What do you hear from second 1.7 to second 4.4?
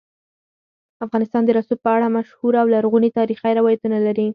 په اړه مشهور او لرغوني تاریخی روایتونه لري.